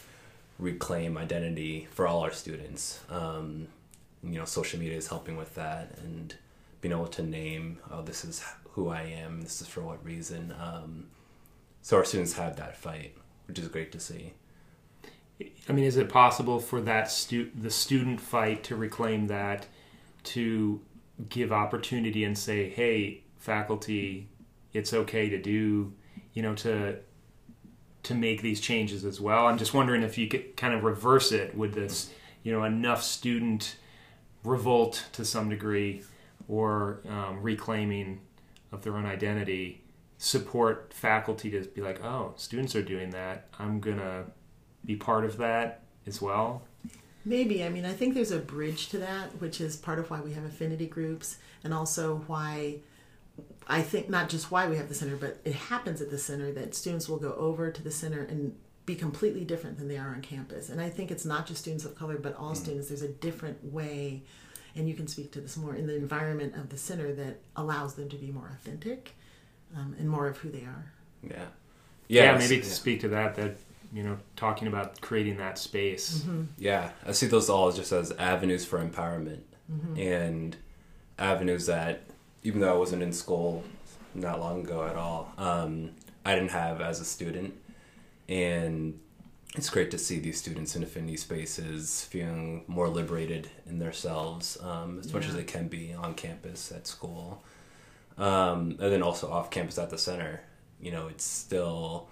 reclaim 0.58 1.16
identity 1.16 1.88
for 1.90 2.06
all 2.06 2.20
our 2.20 2.32
students. 2.32 3.00
Um, 3.08 3.68
you 4.22 4.38
know, 4.38 4.44
social 4.44 4.78
media 4.78 4.96
is 4.96 5.08
helping 5.08 5.36
with 5.36 5.54
that 5.54 5.96
and 5.98 6.34
being 6.80 6.92
able 6.92 7.06
to 7.08 7.22
name, 7.22 7.78
oh, 7.90 8.02
this 8.02 8.24
is 8.24 8.44
who 8.72 8.88
I 8.88 9.02
am. 9.02 9.40
This 9.40 9.60
is 9.60 9.68
for 9.68 9.80
what 9.80 10.04
reason. 10.04 10.54
Um, 10.60 11.06
so 11.82 11.96
our 11.96 12.04
students 12.04 12.34
have 12.34 12.56
that 12.56 12.76
fight, 12.76 13.16
which 13.46 13.58
is 13.58 13.68
great 13.68 13.92
to 13.92 14.00
see. 14.00 14.32
I 15.68 15.72
mean, 15.72 15.84
is 15.84 15.96
it 15.96 16.08
possible 16.08 16.60
for 16.60 16.80
that 16.82 17.10
stu- 17.10 17.50
the 17.54 17.70
student 17.70 18.20
fight 18.20 18.64
to 18.64 18.76
reclaim 18.76 19.26
that, 19.28 19.66
to 20.24 20.80
give 21.28 21.52
opportunity 21.52 22.25
and 22.25 22.37
say, 22.37 22.68
"Hey, 22.68 23.25
faculty, 23.38 24.28
it's 24.73 24.92
okay 24.92 25.28
to 25.28 25.40
do," 25.40 25.92
you 26.33 26.42
know, 26.42 26.54
to 26.56 26.99
to 28.04 28.14
make 28.14 28.42
these 28.42 28.61
changes 28.61 29.04
as 29.04 29.21
well. 29.21 29.47
I'm 29.47 29.59
just 29.59 29.75
wondering 29.75 30.02
if 30.02 30.18
you 30.18 30.28
could 30.28 30.56
kind 30.56 30.75
of 30.75 30.85
reverse 30.85 31.33
it 31.33 31.56
with 31.56 31.75
this, 31.75 32.11
you 32.42 32.52
know, 32.52 32.62
enough 32.64 33.02
student 33.02 33.76
revolt 34.44 35.06
to 35.12 35.25
some 35.25 35.49
degree 35.49 36.02
or 36.47 37.00
um, 37.09 37.42
reclaiming 37.42 38.21
of 38.73 38.83
their 38.83 38.97
own 38.97 39.06
identity 39.06 39.83
support 40.18 40.92
faculty 40.92 41.50
to 41.50 41.62
be 41.68 41.80
like, 41.80 42.02
oh, 42.04 42.35
students 42.37 42.75
are 42.76 42.83
doing 42.83 43.11
that. 43.11 43.49
I'm 43.59 43.80
gonna 43.80 44.25
be 44.85 44.97
part 44.97 45.25
of 45.25 45.38
that 45.38 45.83
as 46.06 46.21
well. 46.21 46.62
Maybe. 47.25 47.64
I 47.64 47.69
mean, 47.69 47.85
I 47.85 47.93
think 47.93 48.14
there's 48.14 48.31
a 48.31 48.38
bridge 48.38 48.88
to 48.88 48.99
that, 48.99 49.40
which 49.40 49.61
is 49.61 49.76
part 49.76 49.99
of 49.99 50.11
why 50.11 50.21
we 50.21 50.35
have 50.35 50.45
affinity 50.45 50.87
groups 50.87 51.38
and 51.62 51.73
also 51.73 52.23
why 52.26 52.81
I 53.66 53.83
think 53.83 54.11
not 54.11 54.28
just 54.28 54.50
why 54.50 54.69
we 54.69 54.76
have 54.76 54.88
the 54.88 54.95
center, 54.95 55.16
but 55.16 55.40
it 55.45 55.54
happens 55.54 56.00
at 56.00 56.11
the 56.11 56.19
center 56.19 56.52
that 56.52 56.75
students 56.75 57.09
will 57.09 57.16
go 57.16 57.33
over 57.35 57.71
to 57.71 57.83
the 57.83 57.90
center 57.90 58.23
and 58.23 58.54
be 58.87 58.95
completely 58.95 59.45
different 59.45 59.78
than 59.78 59.88
they 59.88 59.97
are 59.97 60.09
on 60.09 60.21
campus. 60.21 60.69
And 60.69 60.81
I 60.81 60.90
think 60.90 61.11
it's 61.11 61.25
not 61.25 61.47
just 61.47 61.62
students 61.62 61.85
of 61.85 61.97
color, 61.97 62.19
but 62.19 62.37
all 62.37 62.54
students. 62.54 62.88
There's 62.88 63.02
a 63.02 63.09
different 63.09 63.73
way, 63.73 64.23
and 64.76 64.87
you 64.87 64.95
can 64.95 65.07
speak 65.07 65.33
to 65.33 65.40
this 65.40 65.57
more 65.57 65.75
in 65.75 65.87
the 65.87 65.97
environment 65.97 66.54
of 66.54 66.69
the 66.69 66.76
center 66.76 67.14
that 67.14 67.40
allows 67.57 67.95
them 67.95 68.11
to 68.11 68.16
be 68.16 68.31
more 68.31 68.50
authentic 68.52 69.12
um, 69.75 69.97
and 69.99 70.09
more 70.09 70.26
of 70.26 70.37
who 70.38 70.50
they 70.50 70.64
are. 70.64 70.93
Yeah. 71.23 71.47
Yeah, 72.07 72.37
maybe 72.37 72.61
to 72.61 72.71
speak 72.71 73.00
to 73.00 73.09
that, 73.09 73.35
that 73.37 73.57
you 73.94 74.02
know, 74.02 74.18
talking 74.36 74.66
about 74.68 75.00
creating 75.00 75.36
that 75.38 75.56
space. 75.58 76.24
Yeah, 76.58 76.90
I 77.06 77.12
see 77.12 77.26
those 77.26 77.48
all 77.48 77.70
just 77.72 77.92
as 77.92 78.12
avenues 78.12 78.64
for 78.64 78.78
empowerment 78.84 79.40
Mm-hmm. 79.72 79.98
and 79.98 80.56
avenues 81.18 81.64
that, 81.66 82.02
even 82.42 82.60
though 82.60 82.74
I 82.74 82.76
wasn't 82.76 83.02
in 83.02 83.14
school 83.14 83.64
not 84.14 84.38
long 84.38 84.60
ago 84.60 84.86
at 84.86 84.94
all, 84.94 85.32
um, 85.38 85.92
I 86.22 86.34
didn't 86.34 86.50
have 86.50 86.82
as 86.82 87.00
a 87.00 87.04
student. 87.06 87.54
And 88.28 89.00
it's 89.54 89.70
great 89.70 89.90
to 89.92 89.98
see 89.98 90.18
these 90.18 90.36
students 90.38 90.76
in 90.76 90.82
affinity 90.82 91.16
spaces 91.16 92.04
feeling 92.10 92.64
more 92.66 92.88
liberated 92.88 93.48
in 93.66 93.78
themselves, 93.78 94.58
um, 94.62 94.98
as 95.00 95.14
much 95.14 95.26
as 95.26 95.34
they 95.34 95.44
can 95.44 95.68
be 95.68 95.94
on 95.94 96.12
campus 96.14 96.70
at 96.70 96.86
school. 96.86 97.42
Um, 98.18 98.76
and 98.80 98.92
then 98.92 99.02
also 99.02 99.30
off 99.30 99.50
campus 99.50 99.78
at 99.78 99.88
the 99.88 99.96
center. 99.98 100.42
You 100.78 100.90
know, 100.90 101.06
it's 101.08 101.24
still 101.24 102.08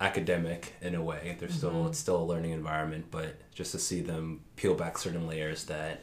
academic 0.00 0.74
in 0.80 0.94
a 0.94 1.02
way. 1.02 1.36
There's 1.38 1.54
still 1.54 1.86
it's 1.86 1.98
still 1.98 2.20
a 2.22 2.24
learning 2.24 2.52
environment, 2.52 3.06
but 3.10 3.36
just 3.54 3.72
to 3.72 3.78
see 3.78 4.00
them 4.00 4.40
peel 4.56 4.74
back 4.74 4.98
certain 4.98 5.26
layers 5.26 5.64
that 5.64 6.02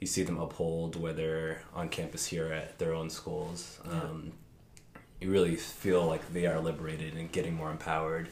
you 0.00 0.06
see 0.06 0.22
them 0.22 0.38
uphold, 0.38 0.96
whether 0.96 1.60
on 1.74 1.88
campus 1.88 2.26
here 2.26 2.52
at 2.52 2.78
their 2.78 2.92
own 2.92 3.08
schools, 3.10 3.80
um, 3.90 4.32
you 5.20 5.30
really 5.30 5.56
feel 5.56 6.06
like 6.06 6.32
they 6.32 6.46
are 6.46 6.60
liberated 6.60 7.14
and 7.14 7.32
getting 7.32 7.54
more 7.54 7.70
empowered, 7.70 8.28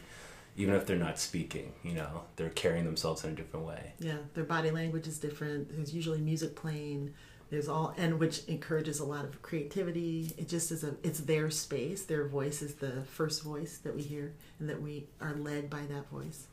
even 0.56 0.74
if 0.74 0.86
they're 0.86 0.96
not 0.96 1.18
speaking. 1.18 1.72
You 1.82 1.94
know, 1.94 2.22
they're 2.36 2.50
carrying 2.50 2.84
themselves 2.84 3.24
in 3.24 3.30
a 3.30 3.34
different 3.34 3.66
way. 3.66 3.94
Yeah, 3.98 4.18
their 4.34 4.44
body 4.44 4.70
language 4.70 5.06
is 5.06 5.18
different. 5.18 5.74
There's 5.74 5.94
usually 5.94 6.20
music 6.20 6.54
playing. 6.56 7.14
There's 7.52 7.68
all 7.68 7.92
and 7.98 8.18
which 8.18 8.48
encourages 8.48 8.98
a 8.98 9.04
lot 9.04 9.26
of 9.26 9.42
creativity. 9.42 10.32
It 10.38 10.48
just 10.48 10.72
is 10.72 10.84
a 10.84 10.94
it's 11.02 11.20
their 11.20 11.50
space. 11.50 12.02
Their 12.02 12.26
voice 12.26 12.62
is 12.62 12.76
the 12.76 13.02
first 13.02 13.42
voice 13.42 13.76
that 13.84 13.94
we 13.94 14.00
hear 14.00 14.32
and 14.58 14.70
that 14.70 14.80
we 14.80 15.04
are 15.20 15.34
led 15.34 15.68
by 15.68 15.82
that 15.90 16.08
voice. 16.08 16.46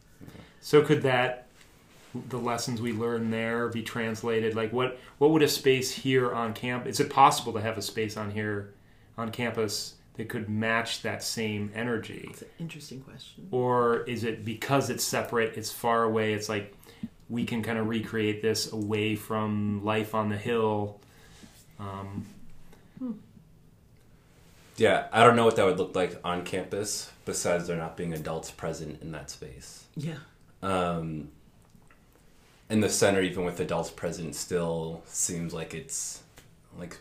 So 0.59 0.81
could 0.81 1.01
that 1.03 1.47
the 2.27 2.37
lessons 2.37 2.81
we 2.81 2.91
learn 2.91 3.31
there 3.31 3.69
be 3.69 3.81
translated? 3.81 4.55
Like 4.55 4.73
what 4.73 4.99
what 5.19 5.31
would 5.31 5.41
a 5.41 5.47
space 5.47 5.89
here 5.89 6.33
on 6.33 6.53
camp? 6.53 6.85
Is 6.85 6.99
it 6.99 7.09
possible 7.09 7.53
to 7.53 7.61
have 7.61 7.77
a 7.77 7.81
space 7.81 8.17
on 8.17 8.31
here 8.31 8.73
on 9.17 9.31
campus 9.31 9.93
that 10.15 10.27
could 10.27 10.49
match 10.49 11.01
that 11.03 11.23
same 11.23 11.71
energy? 11.73 12.27
It's 12.29 12.41
an 12.41 12.49
interesting 12.59 12.99
question. 12.99 13.47
or 13.51 14.01
is 14.01 14.25
it 14.25 14.43
because 14.43 14.89
it's 14.89 15.05
separate 15.05 15.55
it's 15.55 15.71
far 15.71 16.03
away 16.03 16.33
it's 16.33 16.49
like 16.49 16.75
we 17.29 17.45
can 17.45 17.61
kind 17.61 17.77
of 17.77 17.87
recreate 17.87 18.41
this 18.41 18.71
away 18.71 19.15
from 19.15 19.83
life 19.85 20.15
on 20.15 20.29
the 20.29 20.37
hill 20.37 20.99
um, 21.79 22.25
Yeah, 24.77 25.07
I 25.11 25.23
don't 25.23 25.35
know 25.35 25.45
what 25.45 25.55
that 25.57 25.65
would 25.65 25.77
look 25.77 25.95
like 25.95 26.19
on 26.23 26.43
campus 26.43 27.11
besides 27.25 27.67
there 27.67 27.77
not 27.77 27.97
being 27.97 28.13
adults 28.13 28.49
present 28.51 29.01
in 29.01 29.11
that 29.11 29.29
space. 29.29 29.85
Yeah. 29.95 30.15
um, 30.63 31.29
in 32.69 32.81
the 32.81 32.89
center, 32.89 33.21
even 33.21 33.45
with 33.45 33.59
adults 33.59 33.89
present, 33.89 34.35
still 34.35 35.01
seems 35.05 35.53
like 35.53 35.73
it's 35.73 36.21
like 36.77 36.97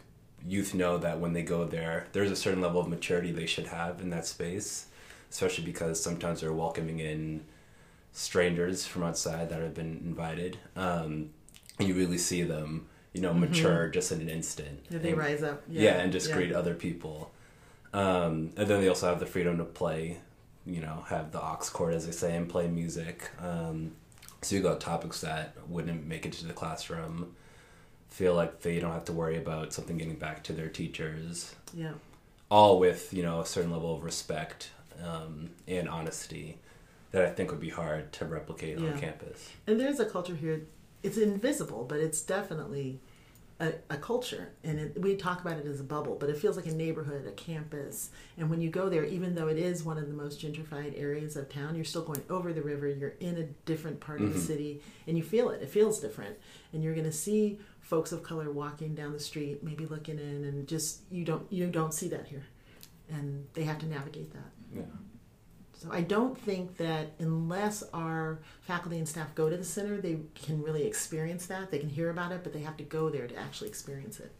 youth 0.47 0.73
know 0.75 0.97
that 0.99 1.21
when 1.21 1.35
they 1.35 1.43
go 1.43 1.65
there, 1.65 2.07
there's 2.13 2.31
a 2.31 2.37
certain 2.37 2.63
level 2.63 2.81
of 2.81 2.89
maturity 2.89 3.33
they 3.33 3.47
should 3.47 3.67
have 3.67 4.01
in 4.01 4.09
that 4.11 4.27
space, 4.27 4.87
especially 5.31 5.65
because 5.65 6.03
sometimes 6.03 6.41
they're 6.41 6.53
welcoming 6.53 7.01
in 7.01 7.45
strangers 8.19 8.85
from 8.85 9.05
outside 9.05 9.49
that 9.49 9.61
have 9.63 9.75
been 9.75 10.03
invited. 10.05 10.59
Um, 10.75 11.31
you 11.79 11.95
really 11.95 12.19
see 12.19 12.43
them, 12.43 12.89
you 13.13 13.21
know, 13.21 13.33
mature 13.33 13.89
just 13.89 14.11
in 14.11 14.21
an 14.21 14.29
instant. 14.29 14.85
Yeah, 14.91 14.99
they 14.99 15.11
And- 15.11 15.19
rise 15.19 15.43
up. 15.43 15.63
yeah, 15.69 16.01
and 16.01 16.13
just 16.13 16.33
greet 16.33 16.53
other 16.53 16.75
people. 16.75 17.31
Um, 17.93 18.51
and 18.57 18.69
then 18.69 18.81
they 18.81 18.89
also 18.89 19.07
have 19.09 19.21
the 19.21 19.27
freedom 19.27 19.57
to 19.59 19.65
play, 19.65 20.19
you 20.67 20.81
know, 20.81 21.05
have 21.09 21.31
the 21.33 21.41
aux 21.41 21.71
cord 21.73 21.95
as 21.95 22.07
they 22.07 22.13
say, 22.13 22.37
and 22.37 22.49
play 22.49 22.67
music. 22.67 23.31
Um, 23.41 23.93
so 24.43 24.57
you 24.57 24.63
got 24.63 24.81
topics 24.81 25.21
that 25.21 25.55
wouldn't 25.69 26.07
make 26.07 26.27
it 26.27 26.33
to 26.35 26.47
the 26.47 26.53
classroom. 26.53 27.35
Feel 28.11 28.35
like 28.35 28.63
they 28.63 28.81
don't 28.81 28.93
have 28.93 29.05
to 29.07 29.13
worry 29.13 29.37
about 29.37 29.73
something 29.73 29.97
getting 29.97 30.17
back 30.17 30.43
to 30.45 30.53
their 30.53 30.69
teachers. 30.69 31.55
Yeah. 31.73 31.93
All 32.51 32.79
with 32.81 33.13
you 33.13 33.23
know 33.23 33.41
a 33.41 33.47
certain 33.47 33.71
level 33.71 33.95
of 33.97 34.03
respect 34.03 34.71
um, 35.05 35.51
and 35.69 35.89
honesty 35.89 36.59
that 37.13 37.25
I 37.25 37.31
think 37.31 37.51
would 37.51 37.61
be 37.61 37.71
hard 37.71 38.13
to 38.15 38.25
replicate 38.25 38.79
Yeah. 38.79 38.91
on 38.91 38.99
campus. 38.99 39.51
And 39.67 39.81
there's 39.81 40.01
a 40.01 40.05
culture 40.05 40.35
here. 40.35 40.67
It's 41.03 41.17
invisible, 41.17 41.85
but 41.85 42.01
it's 42.01 42.21
definitely 42.23 43.01
a, 43.61 43.73
a 43.91 43.97
culture. 43.97 44.51
And 44.63 44.79
it, 44.79 45.01
we 45.01 45.17
talk 45.17 45.41
about 45.41 45.59
it 45.59 45.67
as 45.67 45.81
a 45.81 45.85
bubble, 45.85 46.17
but 46.17 46.29
it 46.29 46.39
feels 46.39 46.57
like 46.57 46.67
a 46.67 46.75
neighborhood, 46.75 47.27
a 47.27 47.33
campus. 47.33 48.11
And 48.37 48.51
when 48.51 48.61
you 48.61 48.71
go 48.71 48.89
there, 48.89 49.05
even 49.05 49.35
though 49.35 49.49
it 49.49 49.59
is 49.59 49.83
one 49.85 49.99
of 49.99 50.07
the 50.07 50.15
most 50.15 50.41
gentrified 50.41 50.99
areas 51.01 51.37
of 51.37 51.49
town, 51.49 51.75
you're 51.75 51.85
still 51.85 52.03
going 52.03 52.23
over 52.31 52.53
the 52.53 52.63
river. 52.63 52.89
You're 52.89 53.15
in 53.21 53.39
a 53.39 53.45
different 53.67 54.01
part 54.01 54.21
of 54.21 54.29
the 54.33 54.39
mm-hmm. 54.39 54.47
city, 54.47 54.83
and 55.07 55.17
you 55.17 55.23
feel 55.23 55.51
it. 55.51 55.63
It 55.63 55.71
feels 55.71 56.01
different. 56.01 56.37
And 56.73 56.83
you're 56.83 56.95
going 56.95 57.07
to 57.07 57.13
see 57.13 57.59
folks 57.81 58.13
of 58.13 58.23
color 58.23 58.51
walking 58.51 58.95
down 58.95 59.13
the 59.13 59.21
street, 59.21 59.63
maybe 59.63 59.87
looking 59.87 60.19
in, 60.19 60.45
and 60.45 60.69
just 60.69 61.01
you 61.11 61.25
don't 61.25 61.51
you 61.51 61.67
don't 61.69 61.95
see 61.95 62.09
that 62.09 62.27
here, 62.27 62.47
and 63.09 63.47
they 63.55 63.65
have 63.65 63.79
to 63.79 63.87
navigate 63.87 64.33
that. 64.33 64.51
Yeah. 64.75 64.83
So 65.79 65.89
I 65.93 66.01
don't 66.03 66.37
think 66.37 66.77
that 66.79 67.13
unless 67.21 67.85
our 67.95 68.41
faculty 68.63 68.99
and 68.99 69.09
staff 69.09 69.35
go 69.37 69.49
to 69.49 69.57
the 69.57 69.65
center, 69.65 70.01
they 70.01 70.19
can 70.35 70.63
really 70.63 70.85
experience 70.85 71.47
that. 71.47 71.71
They 71.71 71.79
can 71.79 71.89
hear 71.89 72.11
about 72.11 72.33
it, 72.33 72.43
but 72.43 72.53
they 72.53 72.61
have 72.61 72.77
to 72.79 72.85
go 72.85 73.11
there 73.11 73.29
to 73.29 73.37
actually 73.39 73.69
experience 73.69 74.19
it. 74.21 74.33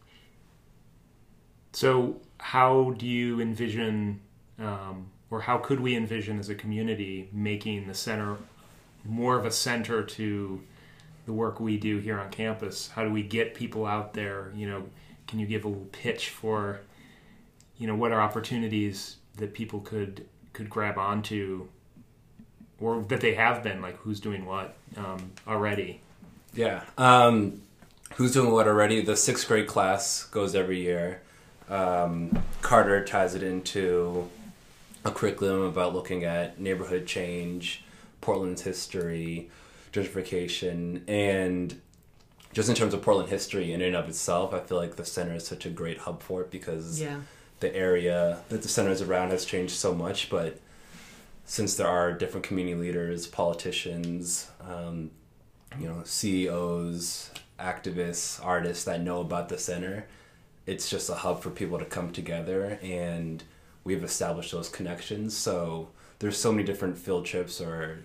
so 1.73 2.19
how 2.39 2.93
do 2.97 3.05
you 3.05 3.39
envision 3.41 4.19
um, 4.59 5.07
or 5.29 5.41
how 5.41 5.57
could 5.57 5.79
we 5.79 5.95
envision 5.95 6.39
as 6.39 6.49
a 6.49 6.55
community 6.55 7.29
making 7.31 7.87
the 7.87 7.93
center 7.93 8.37
more 9.05 9.37
of 9.37 9.45
a 9.45 9.51
center 9.51 10.03
to 10.03 10.61
the 11.25 11.33
work 11.33 11.59
we 11.59 11.77
do 11.77 11.99
here 11.99 12.19
on 12.19 12.29
campus 12.31 12.89
how 12.89 13.03
do 13.03 13.11
we 13.11 13.21
get 13.23 13.53
people 13.53 13.85
out 13.85 14.13
there 14.13 14.51
you 14.55 14.67
know 14.67 14.83
can 15.27 15.39
you 15.39 15.45
give 15.45 15.63
a 15.63 15.67
little 15.67 15.85
pitch 15.91 16.29
for 16.29 16.79
you 17.77 17.87
know 17.87 17.95
what 17.95 18.11
are 18.11 18.21
opportunities 18.21 19.17
that 19.37 19.53
people 19.53 19.79
could 19.81 20.25
could 20.59 20.69
grab 20.69 20.97
onto, 20.97 21.69
or 22.81 23.01
that 23.03 23.21
they 23.21 23.33
have 23.33 23.63
been 23.63 23.81
like 23.81 23.95
who's 23.99 24.19
doing 24.19 24.45
what 24.45 24.75
um, 24.97 25.31
already. 25.47 26.01
Yeah. 26.53 26.83
Um, 26.97 27.61
who's 28.15 28.33
doing 28.33 28.51
what 28.51 28.67
already? 28.67 29.01
The 29.01 29.15
sixth 29.15 29.47
grade 29.47 29.67
class 29.67 30.25
goes 30.25 30.55
every 30.55 30.81
year. 30.81 31.21
Um, 31.69 32.43
Carter 32.61 33.05
ties 33.05 33.35
it 33.35 33.43
into 33.43 34.27
a 35.05 35.11
curriculum 35.11 35.61
about 35.61 35.93
looking 35.93 36.25
at 36.25 36.59
neighborhood 36.59 37.05
change, 37.05 37.85
Portland's 38.19 38.63
history, 38.63 39.49
gentrification, 39.93 41.07
and 41.07 41.79
just 42.51 42.67
in 42.67 42.75
terms 42.75 42.93
of 42.93 43.01
Portland 43.01 43.29
history 43.29 43.71
in 43.71 43.81
and 43.81 43.95
of 43.95 44.09
itself, 44.09 44.53
I 44.53 44.59
feel 44.59 44.77
like 44.77 44.97
the 44.97 45.05
center 45.05 45.35
is 45.35 45.47
such 45.47 45.65
a 45.65 45.69
great 45.69 45.99
hub 45.99 46.21
for 46.21 46.41
it 46.41 46.51
because 46.51 46.99
Yeah. 46.99 47.21
The 47.59 47.75
area 47.75 48.39
that 48.49 48.61
the 48.61 48.67
center 48.67 48.91
is 48.91 49.01
around 49.01 49.31
has 49.31 49.45
changed 49.45 49.73
so 49.73 49.93
much, 49.93 50.29
but 50.29 50.59
since 51.45 51.75
there 51.75 51.87
are 51.87 52.13
different 52.13 52.45
community 52.45 52.75
leaders, 52.75 53.27
politicians, 53.27 54.49
um, 54.61 55.11
you 55.79 55.87
know, 55.87 56.01
CEOs, 56.03 57.31
activists, 57.59 58.43
artists 58.45 58.83
that 58.85 59.01
know 59.01 59.21
about 59.21 59.49
the 59.49 59.57
center, 59.57 60.05
it's 60.65 60.89
just 60.89 61.09
a 61.09 61.15
hub 61.15 61.41
for 61.41 61.49
people 61.49 61.79
to 61.79 61.85
come 61.85 62.11
together 62.11 62.79
and 62.83 63.43
we've 63.83 64.03
established 64.03 64.51
those 64.51 64.69
connections. 64.69 65.35
So 65.35 65.89
there's 66.19 66.37
so 66.37 66.51
many 66.51 66.63
different 66.63 66.97
field 66.97 67.25
trips 67.25 67.59
or 67.59 68.03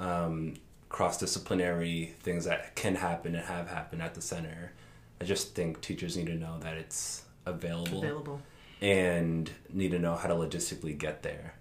um, 0.00 0.54
cross-disciplinary 0.88 2.14
things 2.20 2.44
that 2.46 2.74
can 2.74 2.96
happen 2.96 3.34
and 3.34 3.44
have 3.44 3.68
happened 3.68 4.02
at 4.02 4.14
the 4.14 4.22
center. 4.22 4.72
I 5.20 5.24
just 5.24 5.54
think 5.54 5.80
teachers 5.80 6.16
need 6.16 6.26
to 6.26 6.34
know 6.34 6.58
that 6.60 6.76
it's 6.76 7.22
available 7.46 7.98
Available. 7.98 8.40
And 8.80 9.50
need 9.72 9.90
to 9.90 9.98
know 9.98 10.14
how 10.16 10.28
to 10.28 10.34
logistically 10.34 10.96
get 10.96 11.22
there. 11.22 11.54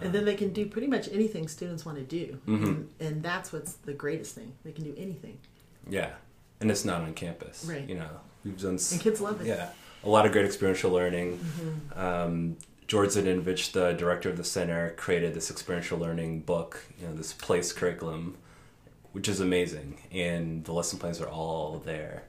And 0.00 0.12
then 0.12 0.24
they 0.24 0.34
can 0.34 0.52
do 0.52 0.66
pretty 0.66 0.88
much 0.88 1.08
anything 1.12 1.46
students 1.48 1.86
want 1.86 1.96
to 1.98 2.04
do. 2.04 2.40
Mhm. 2.46 2.64
And, 2.64 2.90
and 3.00 3.22
that's 3.22 3.52
what's 3.52 3.74
the 3.74 3.92
greatest 3.92 4.34
thing. 4.34 4.52
They 4.64 4.72
can 4.72 4.84
do 4.84 4.94
anything. 4.96 5.38
Yeah, 5.88 6.10
and 6.60 6.70
it's 6.70 6.84
not 6.84 7.02
on 7.02 7.14
campus. 7.14 7.64
Right. 7.68 7.88
You 7.88 7.96
know, 7.96 8.10
we've 8.44 8.60
done. 8.60 8.78
And 8.90 9.00
kids 9.00 9.20
love 9.20 9.40
it. 9.40 9.46
Yeah, 9.46 9.70
a 10.04 10.08
lot 10.08 10.26
of 10.26 10.32
great 10.32 10.44
experiential 10.44 10.90
learning. 10.90 11.38
Mm-hmm. 11.38 11.98
Um, 12.00 12.56
George 12.88 13.10
Zadinovich, 13.10 13.72
the 13.72 13.92
director 13.92 14.28
of 14.28 14.36
the 14.36 14.44
center, 14.44 14.90
created 14.96 15.34
this 15.34 15.50
experiential 15.50 15.98
learning 15.98 16.40
book. 16.40 16.84
You 17.00 17.06
know, 17.06 17.14
this 17.14 17.32
place 17.32 17.72
curriculum, 17.72 18.36
which 19.12 19.28
is 19.28 19.40
amazing, 19.40 20.00
and 20.10 20.64
the 20.64 20.72
lesson 20.72 20.98
plans 20.98 21.20
are 21.20 21.28
all 21.28 21.78
there. 21.84 22.24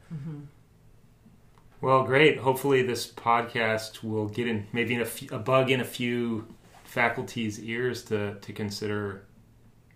Well, 1.83 2.03
great. 2.03 2.37
Hopefully, 2.37 2.81
this 2.83 3.05
podcast 3.11 4.03
will 4.03 4.27
get 4.29 4.47
in 4.47 4.67
maybe 4.71 4.93
in 4.93 5.01
a, 5.01 5.05
few, 5.05 5.27
a 5.31 5.37
bug 5.39 5.69
in 5.69 5.81
a 5.81 5.85
few 5.85 6.47
faculty's 6.85 7.59
ears 7.59 8.03
to 8.05 8.35
to 8.35 8.53
consider 8.53 9.25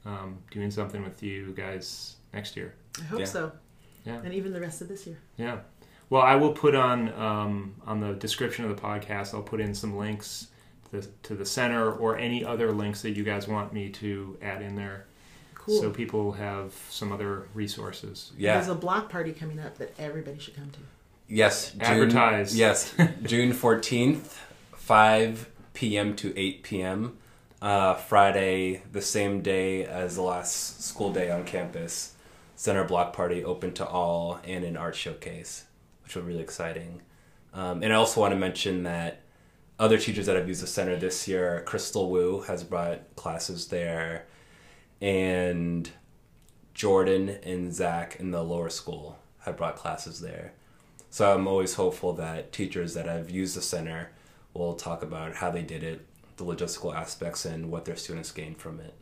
um, 0.06 0.40
doing 0.52 0.70
something 0.72 1.02
with 1.04 1.24
you 1.24 1.54
guys 1.56 2.18
next 2.34 2.58
year. 2.58 2.76
I 3.00 3.04
hope 3.06 3.20
Yeah. 3.22 3.26
so. 3.26 3.52
Yeah. 4.06 4.20
And 4.24 4.34
even 4.34 4.52
the 4.54 4.60
rest 4.62 4.82
of 4.82 4.88
this 4.90 5.08
year. 5.08 5.18
Yeah. 5.38 5.60
Well, 6.10 6.22
I 6.22 6.36
will 6.36 6.54
put 6.54 6.76
on 6.76 7.14
um, 7.14 7.76
on 7.86 8.00
the 8.02 8.14
description 8.16 8.66
of 8.66 8.76
the 8.76 8.82
podcast. 8.82 9.34
I'll 9.34 9.42
put 9.42 9.60
in 9.62 9.74
some 9.74 9.98
links 9.98 10.48
to 10.92 11.02
the, 11.02 11.08
to 11.24 11.36
the 11.36 11.46
center 11.46 11.92
or 11.92 12.18
any 12.18 12.44
other 12.44 12.72
links 12.72 13.02
that 13.04 13.12
you 13.12 13.24
guys 13.24 13.48
want 13.48 13.72
me 13.74 13.90
to 13.92 14.38
add 14.42 14.62
in 14.62 14.76
there, 14.76 15.06
Cool. 15.56 15.82
so 15.82 15.90
people 15.92 16.32
have 16.34 16.74
some 16.90 17.12
other 17.14 17.48
resources. 17.54 18.32
Yeah. 18.38 18.56
There's 18.56 18.68
a 18.70 18.76
block 18.76 19.10
party 19.10 19.32
coming 19.34 19.60
up 19.60 19.78
that 19.78 19.94
everybody 20.00 20.40
should 20.40 20.56
come 20.56 20.70
to. 20.72 20.80
Yes. 21.28 21.72
June, 21.72 21.82
Advertise. 21.82 22.58
Yes. 22.58 22.94
June 23.24 23.52
14th, 23.52 24.38
5 24.76 25.50
p.m. 25.74 26.16
to 26.16 26.38
8 26.38 26.64
p.m. 26.64 27.18
Uh, 27.62 27.96
Friday, 27.96 28.84
the 28.92 29.02
same 29.02 29.42
day 29.42 29.84
as 29.86 30.16
the 30.16 30.22
last 30.22 30.84
school 30.84 31.12
day 31.12 31.30
on 31.32 31.44
campus. 31.44 32.14
Center 32.56 32.84
block 32.84 33.14
party 33.14 33.44
open 33.44 33.74
to 33.74 33.86
all 33.88 34.40
and 34.44 34.64
an 34.64 34.78
art 34.78 34.96
showcase, 34.96 35.66
which 36.04 36.16
will 36.16 36.24
be 36.24 36.30
really 36.30 36.42
exciting. 36.42 37.02
Um, 37.54 37.84
and 37.84 37.92
I 37.92 37.96
also 37.96 38.22
want 38.22 38.32
to 38.32 38.38
mention 38.40 38.84
that 38.84 39.22
other 39.80 39.98
teachers 39.98 40.26
that 40.26 40.36
have 40.36 40.48
used 40.48 40.64
the 40.64 40.68
center 40.68 40.96
this 40.96 41.28
year, 41.28 41.64
Crystal 41.66 42.10
Wu 42.10 42.42
has 42.42 42.64
brought 42.64 43.16
classes 43.16 43.68
there, 43.68 44.26
and 45.02 45.90
Jordan 46.74 47.30
and 47.44 47.74
Zach 47.74 48.20
in 48.20 48.32
the 48.32 48.44
lower 48.44 48.70
school 48.70 49.20
have 49.40 49.58
brought 49.58 49.76
classes 49.76 50.20
there. 50.20 50.54
So 51.18 51.34
I'm 51.34 51.48
always 51.48 51.74
hopeful 51.74 52.14
that 52.14 52.52
teachers 52.52 52.94
that 52.94 53.08
have 53.08 53.32
used 53.32 53.58
the 53.58 53.62
center 53.64 54.12
will 54.54 54.76
talk 54.76 55.02
about 55.02 55.34
how 55.34 55.50
they 55.50 55.64
did 55.64 55.82
it, 55.82 56.06
the 56.36 56.46
logistical 56.46 56.94
aspects, 56.94 57.44
and 57.44 57.72
what 57.72 57.86
their 57.86 57.96
students 57.96 58.32
gained 58.32 58.60
from 58.60 58.80
it. 58.80 58.94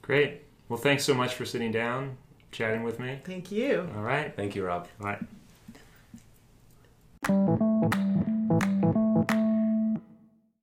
Great. 0.00 0.40
Well, 0.70 0.78
thanks 0.78 1.04
so 1.04 1.12
much 1.12 1.34
for 1.34 1.44
sitting 1.44 1.70
down, 1.70 2.16
chatting 2.50 2.82
with 2.82 2.98
me. 2.98 3.20
Thank 3.26 3.52
you. 3.52 3.90
All 3.94 4.02
right. 4.02 4.34
Thank 4.34 4.56
you, 4.56 4.64
Rob. 4.64 4.88
All 5.02 5.16
right. 7.28 8.08